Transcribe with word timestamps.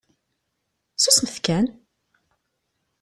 Susmet 0.97 1.37
kan! 1.45 1.65